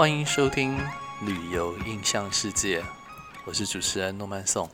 [0.00, 0.78] 欢迎收听
[1.26, 2.80] 《旅游印象世界》，
[3.44, 4.70] 我是主持人诺曼颂。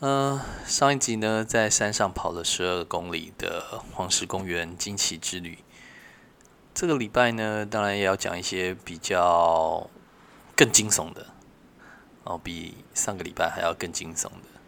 [0.00, 5.60] 嗯，上一集呢，在山上跑了十二公里的黄石公园惊奇之旅。
[6.74, 9.88] 这个礼拜呢，当然也要讲一些比较
[10.54, 11.28] 更惊悚的
[12.24, 14.60] 哦，比上个礼拜还要更惊悚的。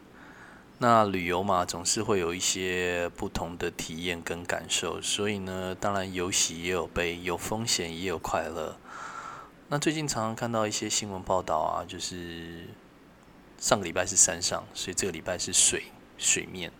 [0.78, 8.78] 那旅游嘛，总是会有一些不同的体验跟感受，所以呢，当然有喜也有悲，有风险也有快乐。
[9.72, 12.66] 那最近常常看到一些新闻报道啊，就是
[13.56, 15.84] 上个礼拜是山上，所以这个礼拜是水
[16.18, 16.72] 水面。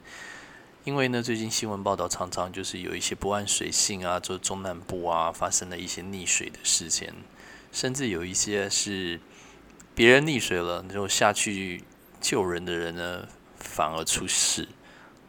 [0.83, 7.15] 因为呢，最近新闻报道常常就是有一些不按水性啊，就中南部啊发生了一些溺水的事件，
[7.71, 9.21] 甚至有一些是
[9.95, 11.85] 别人溺水了，就下去
[12.21, 13.29] 救人的人呢。
[13.57, 14.67] 反而出事，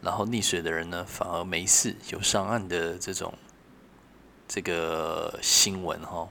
[0.01, 3.33] 然后溺水的人呢反而没事，有上岸的这种
[4.47, 6.29] 这个新闻哈。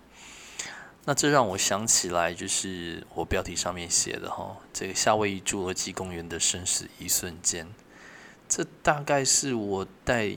[1.07, 7.67] 那这让我想起来，就是我标题上面写的哈，这个夏威夷侏罗纪公园的生死一瞬间。
[8.49, 10.37] 这大概是我带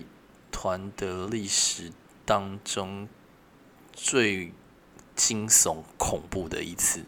[0.51, 1.91] 团的历史
[2.25, 3.09] 当中
[3.91, 4.53] 最
[5.15, 7.03] 惊悚恐怖的一次。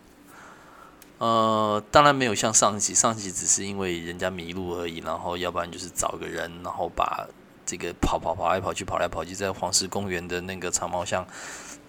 [1.18, 7.26] 呃，当然没有像上集，上集只是因为人家迷路而已，然后要不然就是找个人，然后把
[7.66, 11.26] 这个跑跑跑来跑去，跑来跑去，在黄石公园的那个长毛象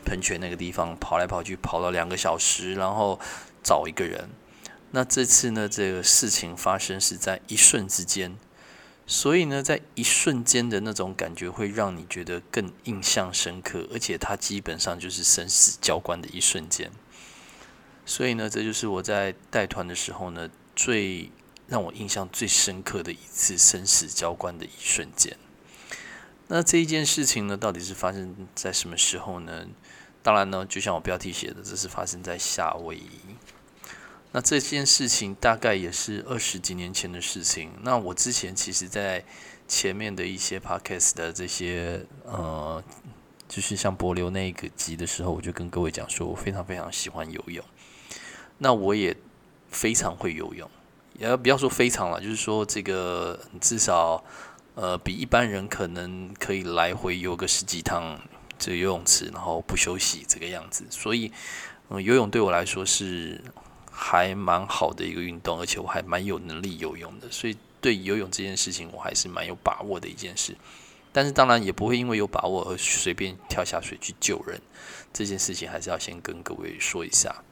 [0.07, 3.19] 喷泉那个地方跑来跑去，跑了两个小时，然后
[3.63, 4.31] 找一个人。
[4.93, 8.39] 那这次呢，这个事情发生是在一瞬之间，
[9.05, 16.91] 所以呢，在一瞬间的那种感觉会让你觉得更印象深刻，而且它基本上就是生死交关的一瞬间。
[18.07, 21.31] 所以呢，这就是我在带团的时候呢，最
[21.67, 25.37] 让我印象最深刻的一次生死交关的一瞬间。
[26.49, 29.67] 那这一件事情呢，到底是发生在什么时候呢？
[30.23, 33.11] 当然呢，就像我标题写的，这是发生在夏威夷。
[34.33, 37.71] 那这件事情大概也是二十几年前的事情。
[37.83, 39.25] 那我之前其实，在
[39.67, 42.83] 前面的一些 podcast 的这些呃，
[43.49, 47.65] 就是像柏流那个集的时候，我就跟各位讲说，我非常非常喜欢游泳。
[48.59, 49.17] 那我也
[49.71, 50.69] 非常会游泳，
[51.19, 54.23] 也不要说非常了，就是说这个至少
[54.77, 58.21] 呃比一般人可能可以来回游个十几趟
[58.57, 60.87] 这个游泳池，然后不休息这个样子。
[60.89, 61.33] 所以，
[61.89, 63.43] 嗯，游泳对我来说是
[63.91, 67.29] 还蛮好的一个运动，而且我还蛮有能力游泳的。
[67.33, 70.57] 所以，对游泳这件事情，我还是蛮有把握的一件事。
[71.13, 74.61] 但是，当然也不会因为有把握而随便跳下水去救人。
[75.13, 77.43] 这件事情还是要先跟各位说一下。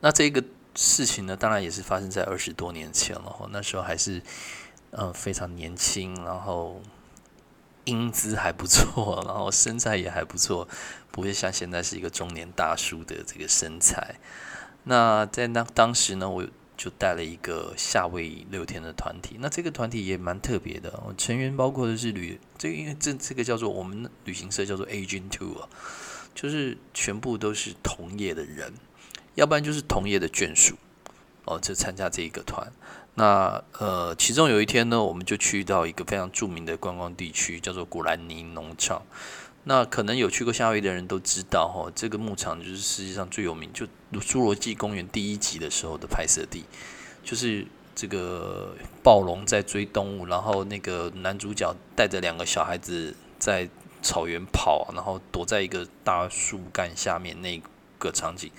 [0.00, 0.44] 那这个
[0.74, 3.48] 事情呢，当然也是发生在二十多年前了。
[3.50, 4.20] 那时候还是
[4.92, 6.80] 嗯非常年轻，然后
[7.84, 10.68] 英姿还不错， 然后身材也还不错，
[11.10, 14.16] 不会像现在是一个中年大叔的这个身材。
[14.84, 19.36] 那在那当时呢，我就带了一个夏威夷六天的团体。
[19.40, 25.68] 那这个团体也蛮特别的，成员包括的是旅这个因为这这个叫做我们旅行社叫做 Agent Two，啊
[26.34, 28.74] 就是全部都是同业的人。
[29.34, 30.76] 要不然就是同业的眷属
[31.44, 32.72] 哦，就参加这一个团。
[33.14, 39.02] 那呃，其中有一天呢，我们就去到一个非常著名的观光地区，叫做古兰尼农场。
[39.64, 46.64] 那可能有去过夏威夷的人都知道，哈，这个牧场就是世界上最有名，就《侏罗纪公园》第一集的时候的拍摄地，
[47.22, 53.68] 就是这个暴龙在追动物，然后那个男主角带着两个小孩子在
[54.00, 57.62] 草原跑，然后躲在一个大树干下面那
[57.98, 58.50] 个场景。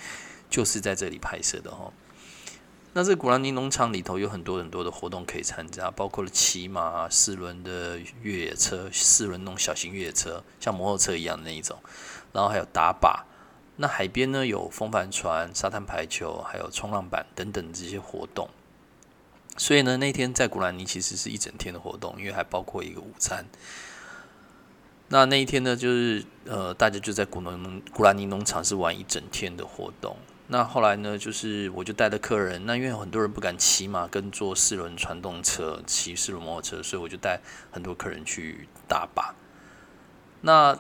[0.50, 1.92] 就是在这里拍摄的哈。
[2.96, 11.80] 那这古兰尼农场里头有很多很多的活动可以参加，包括了骑马、四轮的越野车、四轮那种小型越野车，像摩托车一样那一种，
[12.31, 13.24] 然后还有打靶。
[13.78, 18.48] 那海边呢有风帆船、沙滩排球，还有冲浪板等等这些活动。
[19.57, 23.45] 所以呢，那天在古兰尼其实是一整天的活动，因为还包括一个午餐。
[25.07, 30.16] 那那一天呢，就是呃，大家就在古农古兰尼农场是玩一整天的活动。
[30.48, 37.40] 那后来呢，就是我就带着客人，那因为很多人不敢骑马跟坐四轮传动车、骑四轮摩托车，所以我就带
[37.72, 39.31] 很多客人去打靶。
[40.42, 40.78] 那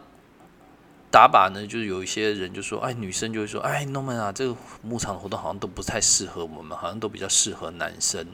[1.09, 8.27] 打靶呢，就是有一些人就说：“哎，女生就会说，哎，No man 啊，这个牧场的活动好像都不太适合我们，好像都比较适合男生。”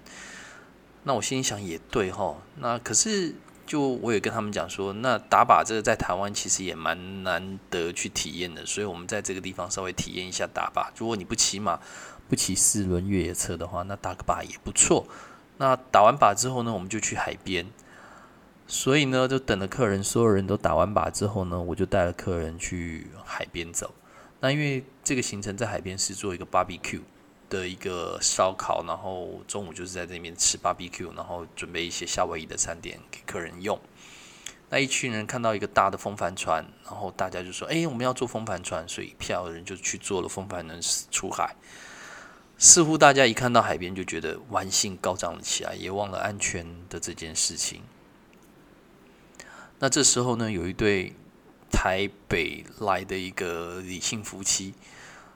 [1.03, 2.37] 那我心里想，也对哈。
[2.57, 3.35] 那可是。
[3.69, 10.89] 就我也跟他们讲说，那打靶这个在台湾其实也蛮难得去体验的，所以我们在这个地方稍微体验一下打靶。
[10.97, 11.79] 如果你不骑马、
[12.27, 15.05] 不骑四轮越野车的话，那打个靶也不错。
[15.59, 17.67] 那打完靶之后呢，我们就去海边。
[18.65, 23.93] 所以呢，就等了客人，所有人都打完靶之后呢，我就带了客人去海边走。
[24.39, 27.01] 那因为这个行程在海边是做一个 barbecue
[27.49, 33.79] 的一个烧烤，然后中午就是在这边吃 barbecue，然后准备一些夏威夷的餐点给客人用。
[34.69, 40.79] 那一群人看到一个大的风帆船，然后大家就说：“哎，我们要坐风帆船。”所以票的人就去坐了风帆船
[41.09, 41.55] 出海。
[42.59, 47.81] 似乎大家一看到海边就觉得玩性高涨了起来，也忘了安全的这件事情。
[49.79, 51.13] 那这时候呢，有一对
[51.71, 54.75] 台北来的一个李姓夫妻，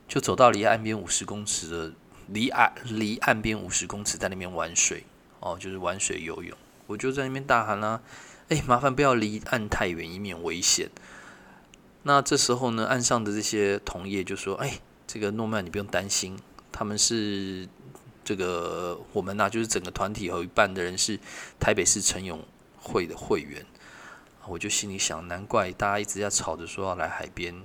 [0.08, 1.94] 就走到离岸边五十公尺的
[2.28, 5.04] 离岸离岸边五十公尺，在那边玩水
[5.40, 6.58] 哦，就是玩水游泳。
[6.88, 8.02] 我就在那边大喊啦。
[8.50, 10.90] 哎，麻烦不要离岸太远，以免危险。
[12.04, 16.38] 那这时候呢，岸上的这些同业就说：“哎，这个诺曼，你不用担心，
[16.72, 17.68] 他们是
[18.26, 21.18] 这个我们呐，就是整个团体有一半的人是
[21.60, 22.44] 台北市晨泳
[22.78, 23.66] 会的会员。”
[24.46, 27.56] 我就心里想，难怪大家一直在吵着说要来海边，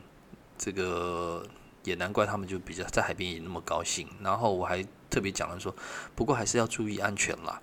[0.57, 1.45] 这个
[1.89, 4.07] 也难怪他们就比较在海边也那么高兴。
[4.23, 5.75] 然后我还特别讲了说，
[6.15, 7.61] 不过还是要注意安全啦。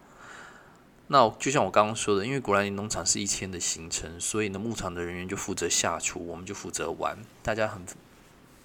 [1.08, 7.16] 那就像我刚刚说的，因为古兰林农场是一天的行程，所以呢，牧场的人员就负责下厨，我们就负责玩。
[7.44, 7.86] 大家很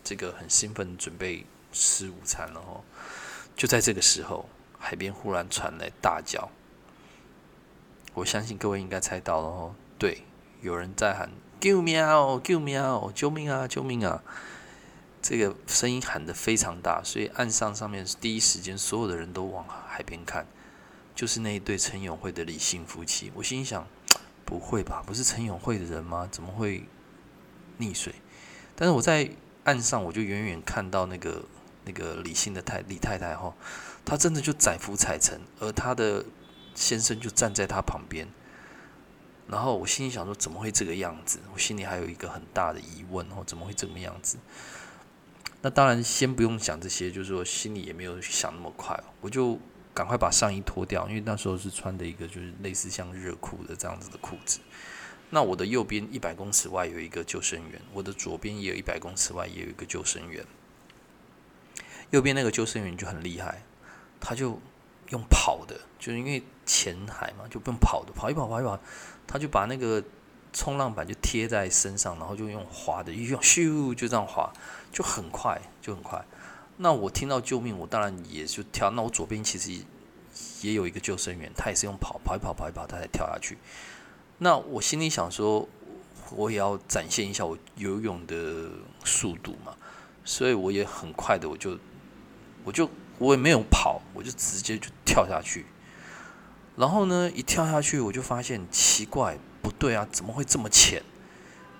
[0.02, 2.80] 这个很兴奋，准备吃午餐了哦。
[3.54, 4.48] 就在这个时候，
[4.78, 6.50] 海边忽然传来大叫。
[8.14, 10.22] 我相信各位应该猜到了哦，对，
[10.62, 11.30] 有人在喊
[11.60, 12.80] “救命哦，救命，
[13.14, 14.22] 救命啊，救命啊！”
[15.22, 20.46] 这个声音喊得非常大，所以岸上上面第一时间所有的人都往海边看。
[21.14, 23.86] 就是那一对陈永会的李姓夫妻，我心想，
[24.46, 25.02] 不会吧？
[25.06, 26.26] 不是陈永会的人吗？
[26.30, 26.84] 怎么会
[27.78, 28.14] 溺水？
[28.74, 29.28] 但是我在
[29.64, 31.44] 岸上，我就远远看到那个
[31.84, 33.54] 那个李姓的太李太太哈，
[34.06, 36.24] 她真的就载浮载沉，而她的
[36.74, 38.26] 先生就站在她旁边。
[39.46, 41.40] 然后我心里想说，怎么会这个样子？
[41.52, 44.38] 我心里还有一个很大的疑问哦，怎么会这个样子？
[45.62, 49.58] 那当然，先不用想这些，就是说心里也没有想那么快，我就。
[49.92, 54.60] 赶快把上衣脱掉，因为那时候是穿的一个就是类似像热裤的这样子的裤子。
[55.30, 60.46] 那我的右边一百公尺外有一个救生员，我的左边也有一百公尺外也有一个救生员。
[62.10, 63.64] 右边那个救生员就很厉害，
[64.20, 64.60] 他就
[65.08, 68.80] 用跑的，就是因为浅海嘛，就不用跑的，跑一跑跑一跑，
[69.26, 70.02] 他就把那个
[70.52, 74.52] 冲浪板就贴在身上，然后就用滑的，用咻就这样滑，
[74.92, 76.24] 就很快，就很快。
[76.78, 78.90] 那我听到救命，我当然也就跳。
[78.90, 79.84] 那我左边其实
[80.62, 83.58] 也有一个救生员，他也是用跑跑一跑跑一跑，他才跳下去。
[84.38, 85.68] 那我心里想说，
[86.30, 88.70] 我也要展现一下我游泳的
[89.04, 89.76] 速度嘛，
[90.24, 91.78] 所以我也很快的，我就
[92.64, 92.88] 我就
[93.18, 95.66] 我也没有跑，我就直接就跳下去。
[96.76, 101.02] 然后呢，一跳下去，我就发现奇怪，不对啊，怎么会这么浅？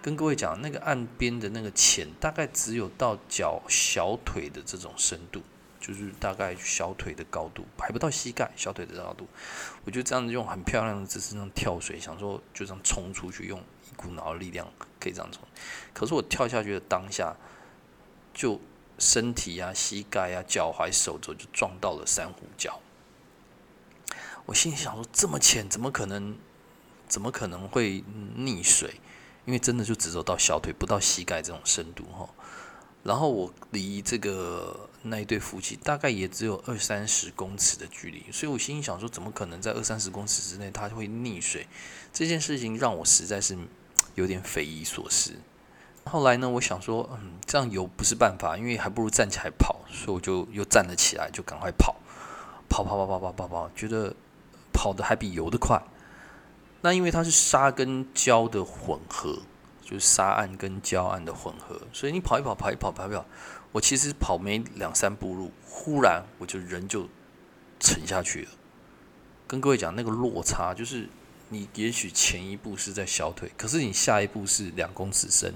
[0.02, 5.42] 跟各位讲，那个岸边的那个浅，大概只有到脚小腿的这种深度，
[5.78, 9.28] 就是大概小腿的高度，还不到膝盖，小腿的高度。
[9.84, 14.66] 我就这样子用很漂亮的姿势，那样跳水，想说就这样冲出去，用一股脑的力量
[14.98, 15.42] 可以这样冲。
[15.92, 17.36] 可是我跳下去的当下，
[18.32, 18.58] 就
[18.98, 22.72] 身体啊、膝盖啊、脚踝、手肘就撞到了珊瑚礁。
[24.46, 26.38] 我心里想说，这么浅，怎么可能？
[27.10, 28.02] 怎么可能会
[28.38, 28.94] 溺水？
[29.44, 32.28] 因为真的就只走到小腿，不到膝盖这种深度哈。
[33.02, 41.66] 然后我离这个那一对夫妻大概也只有二三十公尺的距离，所以我心里想说，怎么可能在二三十公尺之内他会溺水？
[42.12, 43.58] 这件事情让我实在是
[44.14, 45.32] 有点匪夷所思。
[46.04, 51.96] 后来呢，我想说，嗯，这样游不是办法，因为还不如站起来跑，所以我就又站了起来，就赶快跑，
[52.68, 54.14] 跑跑跑跑跑跑跑，觉得
[54.72, 55.82] 跑的还比游的快。
[56.82, 59.40] 那因为它是沙跟胶的混合，
[59.82, 63.26] 就是沙岸跟胶岸的混合，所以你跑一跑，跑一跑，跑一跑，
[63.72, 67.08] 我其实跑没两三步路，忽然我就人就
[67.78, 68.50] 沉下去了。
[69.46, 71.08] 跟各位讲，那个落差就是
[71.50, 75.52] 你也许前一步是在小腿，可是你下一步是两公尺深，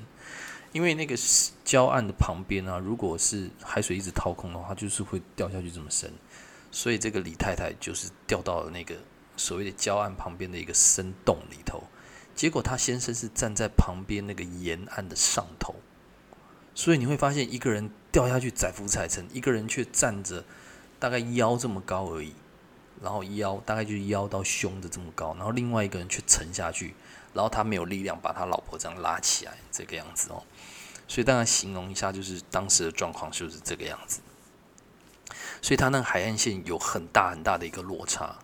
[0.72, 1.16] 因为那个
[1.64, 6.12] 礁岸的旁边啊，如果是海水一直掏空的话，就是会掉下去这么深，
[6.70, 8.94] 所以这个李太太就是掉到了那个。
[9.36, 11.84] 所谓的礁岸旁边的一个深洞里头，
[12.34, 15.74] 结果他先生是站在旁边那个沿岸的上头，
[16.74, 20.44] 所以你会发现一个人掉下去载浮载沉，一个人却站着
[20.98, 22.34] 大概腰这么高而已，
[23.02, 26.94] 然后腰大概就是腰到胸的这么高，然后另外一个人却沉下去，
[27.32, 30.42] 然后他没有力量把他老婆这样拉起来，这个样子哦，
[31.08, 34.20] 所以大家形容一下，就是当时的状况就是这个样子，
[35.60, 38.36] 所以他那个海岸线有很大很大的一个落差。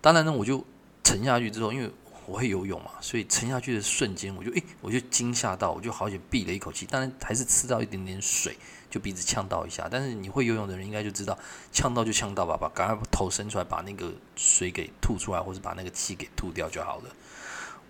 [0.00, 0.64] 当然呢，我就
[1.02, 1.90] 沉下去之后，因为
[2.26, 8.56] 我会游泳嘛，所以沉下去的瞬间，我就诶，我就惊吓到，我就好险闭了一口气，当然还是吃到一点点水，
[8.90, 9.88] 就鼻子呛到一下。
[9.90, 11.38] 但是你会游泳的人应该就知道，
[11.72, 17.10] 呛到就呛到吧，把赶快头伸出来，把那个水给吐出来，或者把那个气给吐掉就好了。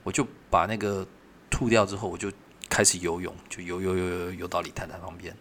[0.04, 1.06] 我就把那个
[1.50, 2.30] 吐掉之后，我就
[2.70, 5.36] 开始游泳，就游游游游游到李太太旁边。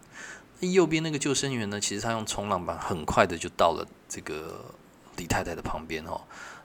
[0.60, 4.74] 右边那个救生员呢，其实他用冲浪板很快的就到了这个
[5.18, 6.20] 李太太的旁边哦。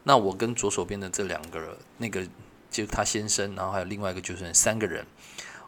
[0.04, 2.26] 那我跟左手边的这两个，那个
[2.70, 5.06] 就他先生，然后还有另外一个救生员，三个人，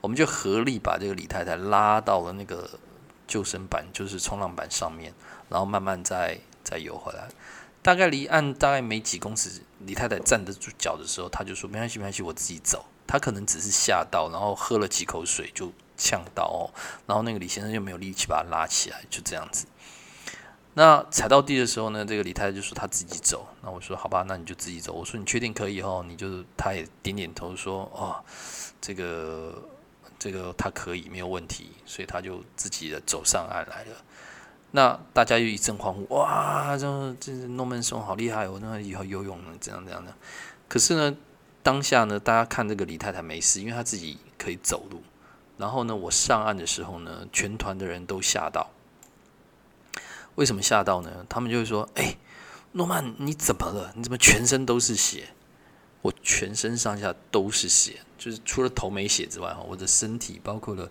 [0.01, 2.79] 我们就合力把这个李太太拉到了那个
[3.27, 5.15] 救生板，就是冲浪板上面，
[5.49, 7.29] 然后慢慢再再游回来。
[7.83, 16.73] 大概离岸大概没几公尺，李太太站得住脚的时候，他就说：“没关系，没关系，我自己走。”他可能只是吓到，然后喝了几口水就呛到哦。
[17.07, 19.67] 然后那个李先生就没有力气把他拉起来，就这样子。
[20.77, 23.47] 那踩到地的时候呢，这个李太太就说她自己走。
[23.63, 24.93] 那我说好吧，那你就自己走。
[24.93, 26.05] 我说你确定可以哦？
[26.07, 28.19] 你就他也点点头说哦，
[28.81, 29.63] 这个
[30.19, 33.97] 这个他可以没有问题，所以他就自己的走上岸来了。
[34.73, 40.13] 那大家又一阵欢呼，哇，这这诺曼松好厉害哦，那以后游泳呢，怎样怎样的。
[40.69, 41.17] 可是呢，
[41.63, 45.05] 当下呢，大家看这个李太太没事，因为她自己可以走路。
[45.57, 48.69] 然后呢，我上岸的时候呢，全团的人都吓到。
[50.37, 51.25] 为什么吓到呢？
[51.29, 52.17] 他们就会说：“哎，
[52.73, 53.93] 诺曼，你怎么了？
[53.97, 55.29] 你怎么全身都是血？
[56.03, 60.91] 我全身上下都是血，就是除了头没血之外，我的身体包括了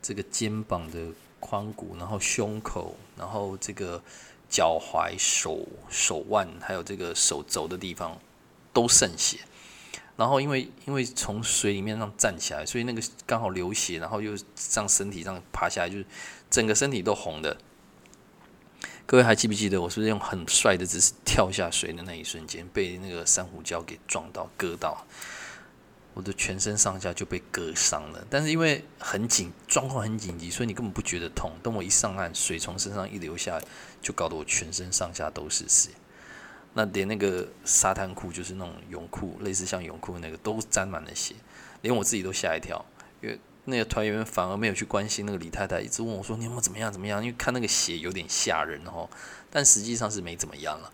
[0.00, 0.98] 这个肩膀的
[1.40, 4.02] 髋骨，然后胸口，然后这个
[4.48, 8.18] 脚踝、手手腕，还有这个手肘的地方
[8.72, 9.38] 都渗血。
[10.16, 14.32] 然后因为因为从水里面上站起来，所以那个刚好流血，然后又
[14.74, 16.06] 让身体上爬下来，就是
[16.50, 17.56] 整个身体都红的。”
[19.08, 25.02] 各位还记不记得我是不是用很帅的姿势跳下水的那一瞬间，被那个珊瑚礁给撞到、割到，
[26.12, 28.22] 我的全身上下就被割伤了。
[28.28, 31.50] 但是因为很紧，状况很紧急，所以你根本不觉得痛。
[31.62, 33.58] 等我一上岸，水从身上一流下，
[34.02, 35.88] 就搞得我全身上下都是血。
[36.74, 41.34] 那连那个沙滩裤，就是那种泳裤，类似像泳裤那个，都沾满了血，
[41.80, 42.84] 连我自己都吓一跳，
[43.22, 43.40] 因为。
[43.68, 46.92] 那个团员反而没有去关心那个李太太，一直问我说：“你有没有怎么样？
[46.92, 49.08] 怎么样？”因为看那个血有点吓人哦，
[49.50, 50.90] 但实际上是没怎么样了，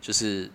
[0.00, 0.50] 就是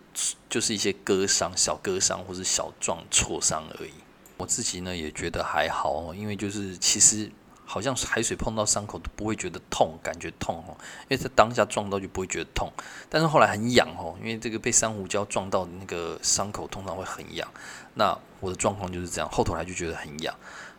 [0.49, 3.91] 就是一些割伤、小割伤或者小撞挫伤而已。
[4.37, 7.31] 我自己呢也觉得还好哦，因为就是其实
[7.65, 12.71] 好像海水碰到伤口都不会觉得痛，感觉痛哦，因为在当下撞到就不会觉得痛，
[13.09, 17.49] 但是后来很痒哦，因为这个被珊瑚礁撞到那个伤口通常会很痒。
[17.95, 20.35] 那我的状况就是这样，后头来就觉得很痒。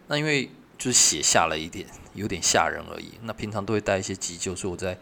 [0.07, 3.13] 那因为就是血下了一点，有点吓人而已。
[3.23, 4.99] 那平常都会带一些急救，所以我在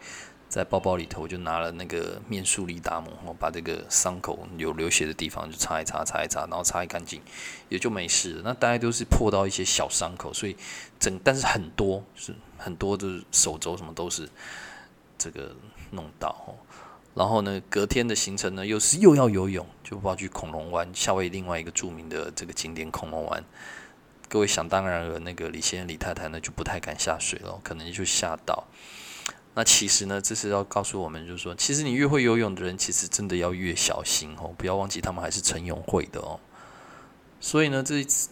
[0.47, 7.21] 在包包里头我就拿了那个面速力达姆，我把这个伤口有流血的地方就擦一擦，擦一擦，然后擦干净，
[7.67, 8.41] 也就没事。
[8.43, 10.55] 那大概都是破到一些小伤口，所以
[10.97, 14.29] 整但是很多是很多的手肘什么都是
[15.17, 15.53] 这个
[15.91, 16.55] 弄到。
[17.15, 23.43] 然后呢，隔天的行程呢又是又要游泳，就跑去恐龙湾，夏威夷另外一个著名的这个景点恐龙湾。
[24.35, 28.65] 各位想当然了，那个李先生、李太太呢就不太敢下水了，可能就吓到。
[29.53, 36.41] 那其实呢，这是要告诉我们，就是说，其实你越会游泳的人，其实真的要越小心哦，不要忘记他们还是晨泳会的哦。
[37.39, 38.27] 所以呢，这一次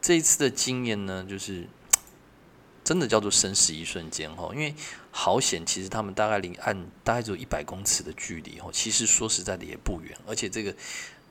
[0.00, 1.66] 这一次的经验呢，就是
[2.84, 4.72] 真的叫做生死一瞬间哦，因为
[5.10, 10.72] 好险，其实他们大概离岸大概只有一百公尺的距离哦，其实说实在的也不远，而且这个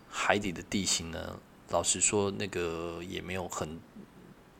[0.09, 3.79] 海底的地形呢，老实说，那个也没有很。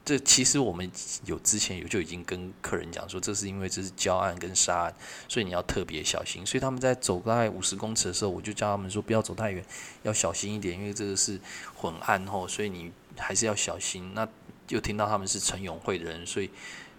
[0.08, 0.90] 这其实我们
[1.26, 4.94] 有之前有就已经跟客人讲说，这是因为这是礁岸跟沙岸，
[5.28, 6.46] 所以你要特别小心。
[6.46, 9.62] 所以他们在走大概五十公尺的时候，我就叫他们说不要走太远，
[10.04, 11.38] 要小心一点，因为这个是
[11.76, 14.14] 混岸吼，所以你还是要小心。
[14.14, 14.26] 那
[14.70, 16.50] 又听到他们是陈永会的人，所以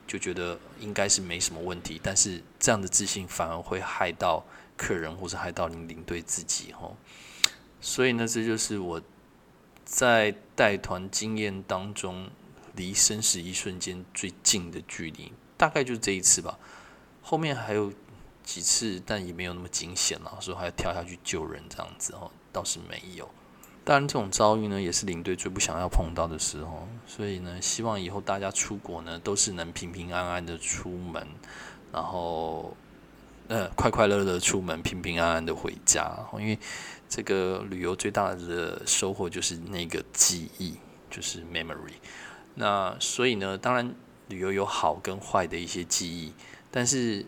[0.07, 1.99] 就觉得应该是没什么问题。
[2.03, 4.45] 但是这样的自信反而会害到
[4.77, 6.95] 客人，或者害到您领队自己吼。
[7.81, 9.01] 所以呢，这就是我
[9.87, 12.29] 在带团经验当中。
[12.77, 16.59] 离生死一瞬间最近的距离，大概就是这一次吧。
[17.23, 17.93] 后面还有
[18.43, 23.29] 几次，但也没有那么惊险了，说还要跳下去救人这样子哦，倒是没有。
[23.85, 26.87] 当然，这种遭遇呢，也是领队最不想要碰到的时候。
[27.07, 31.27] 所以呢，希望以后大家出国呢，都是能平平安安的出门，
[31.91, 32.77] 然后
[33.49, 36.15] 呃，快快乐乐出门，平平安安的回家。
[36.35, 36.59] 因为
[37.09, 40.75] 这个旅游最大的收获就是那个记忆，
[41.11, 41.95] 就是 memory。
[42.61, 43.95] 那所以呢，当然
[44.27, 46.35] 旅游有好跟坏的一些记忆，
[46.73, 47.25] 但是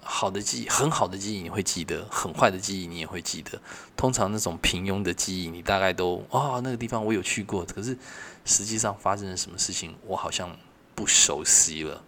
[0.00, 3.62] 好的记忆，很好的记忆你会记得，很坏的记忆你也会记得。
[3.96, 7.96] 通常那种平庸的记忆，你大概都啊那个地方我有去过，可是
[8.44, 10.58] 实际上发生了什么事情，我好像
[10.96, 12.02] 不熟悉了。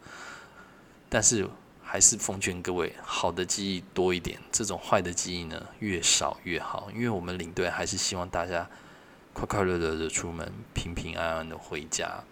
[1.09, 1.49] 但是
[1.85, 8.69] 还是奉劝各位，好的记忆多一点，这种坏的记忆呢越少越好，因为我们领队还是希望大家
[9.33, 12.25] 快快乐乐的出门，平平安安的回家。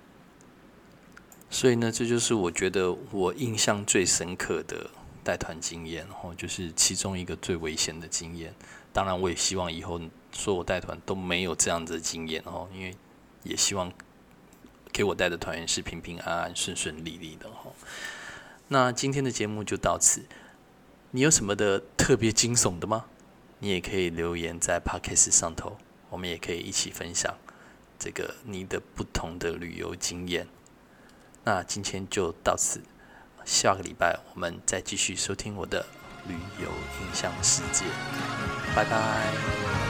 [1.54, 4.90] 所以呢，这就是我觉得我印象最深刻的
[5.22, 8.52] 带团经验，然后就是其中一个最危险的经验。
[8.92, 10.00] 当然，我也希望以后
[10.32, 12.92] 说我带团都没有这样子的经验哦，因为
[13.44, 13.92] 也希望
[14.92, 17.72] 给我带的团员是平平安安、顺顺利利的哦。
[18.66, 20.22] 那今天的节目就到此，
[21.12, 23.04] 你有什么的特别惊悚的吗？
[23.60, 25.76] 你也可以留言在 Podcast 上头，
[26.10, 27.32] 我们也可以一起分享
[27.96, 30.48] 这个你的不同的旅游经验。
[31.44, 32.80] 那今天就到此，
[33.44, 35.84] 下个礼拜我们再继续收听我的
[36.26, 37.84] 旅游印象世界，
[38.74, 39.83] 拜拜。